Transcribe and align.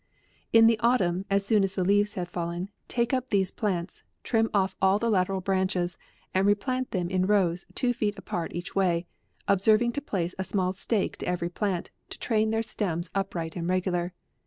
In 0.51 0.65
the 0.65 0.79
autumn, 0.79 1.25
as 1.29 1.45
soon 1.45 1.63
as 1.63 1.75
the 1.75 1.83
leaves 1.83 2.15
have 2.15 2.27
fallen, 2.27 2.69
take 2.87 3.13
up 3.13 3.29
these 3.29 3.51
plants: 3.51 4.01
trim 4.23 4.49
offall 4.49 4.99
the 4.99 5.11
la 5.11 5.25
teral 5.25 5.43
branches, 5.43 5.99
and 6.33 6.47
replant 6.47 6.89
them 6.89 7.07
in 7.11 7.27
rows 7.27 7.67
two 7.75 7.93
feet 7.93 8.17
apart 8.17 8.51
each 8.55 8.73
way, 8.75 9.05
observing 9.47 9.91
to 9.91 10.01
place 10.01 10.33
a 10.39 10.43
small 10.43 10.73
stake 10.73 11.17
to 11.17 11.27
every 11.27 11.49
plant, 11.49 11.91
to 12.09 12.17
train 12.17 12.49
their 12.49 12.63
stems 12.63 13.11
upright 13.13 13.55
and 13.55 13.67
regular. 13.69 14.11